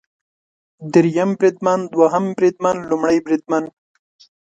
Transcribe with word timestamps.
دریم 0.93 1.31
بریدمن، 1.39 1.79
دوهم 1.93 2.25
بریدمن، 2.37 2.77
لومړی 2.89 3.17
بریدمن 3.25 3.63